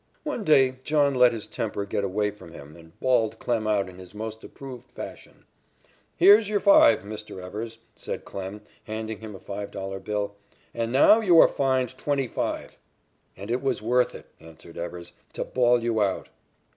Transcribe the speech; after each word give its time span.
One 0.23 0.43
day 0.43 0.79
John 0.83 1.13
let 1.13 1.31
his 1.31 1.45
temper 1.45 1.85
get 1.85 2.03
away 2.03 2.31
from 2.31 2.53
him 2.53 2.75
and 2.75 2.99
bawled 2.99 3.37
Klem 3.37 3.69
out 3.69 3.87
in 3.87 3.99
his 3.99 4.15
most 4.15 4.43
approved 4.43 4.89
fashion. 4.91 5.45
"Here's 6.17 6.49
your 6.49 6.59
five, 6.59 7.01
Mr. 7.03 7.39
Evers," 7.39 7.77
said 7.95 8.25
Klem, 8.25 8.61
handing 8.85 9.19
him 9.19 9.35
a 9.35 9.39
five 9.39 9.69
dollar 9.69 9.99
bill, 9.99 10.37
"and 10.73 10.91
now 10.91 11.19
you 11.19 11.39
are 11.39 11.47
fined 11.47 11.89
$25." 11.99 12.71
"And 13.37 13.51
it 13.51 13.61
was 13.61 13.83
worth 13.83 14.15
it," 14.15 14.25
answered 14.39 14.75
Evers, 14.75 15.13
"to 15.33 15.43
bawl 15.43 15.83
you 15.83 16.01
out." 16.01 16.29